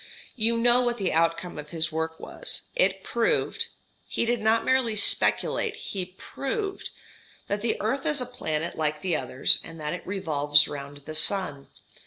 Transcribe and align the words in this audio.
You 0.35 0.57
know 0.57 0.81
what 0.81 0.97
the 0.97 1.13
outcome 1.13 1.59
of 1.59 1.69
his 1.69 1.91
work 1.91 2.19
was. 2.19 2.63
It 2.75 3.03
proved 3.03 3.67
he 4.09 4.25
did 4.25 4.41
not 4.41 4.65
merely 4.65 4.95
speculate, 4.95 5.75
he 5.75 6.05
proved 6.17 6.89
that 7.47 7.61
the 7.61 7.79
earth 7.79 8.07
is 8.07 8.19
a 8.19 8.25
planet 8.25 8.75
like 8.75 9.03
the 9.03 9.15
others, 9.15 9.59
and 9.63 9.79
that 9.79 9.93
it 9.93 10.07
revolves 10.07 10.67
round 10.67 11.05
the 11.05 11.13
sun. 11.13 11.67